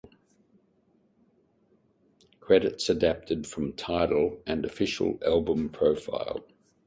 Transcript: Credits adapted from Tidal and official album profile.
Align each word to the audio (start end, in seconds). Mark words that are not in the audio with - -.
Credits 2.39 2.89
adapted 2.89 3.45
from 3.45 3.73
Tidal 3.73 4.41
and 4.47 4.65
official 4.65 5.19
album 5.23 5.69
profile. 5.69 6.43